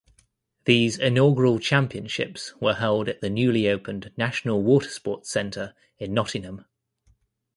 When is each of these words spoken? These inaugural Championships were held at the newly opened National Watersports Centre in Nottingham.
These 0.65 0.97
inaugural 0.97 1.59
Championships 1.59 2.55
were 2.59 2.73
held 2.73 3.07
at 3.07 3.21
the 3.21 3.29
newly 3.29 3.69
opened 3.69 4.11
National 4.17 4.63
Watersports 4.63 5.27
Centre 5.27 5.75
in 5.99 6.11
Nottingham. 6.11 6.65